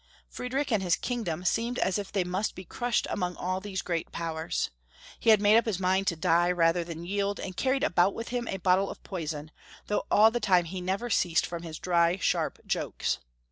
[0.27, 4.11] Friedrich and his kingdom seemed as if they must be crushed among all these great
[4.11, 4.71] powers.
[5.19, 8.29] He had made up his mind to die rather than yield, and carried about with
[8.29, 9.51] him a bottle of poison,
[9.85, 13.19] though all the time he never ceased from his dry, sharp jokes.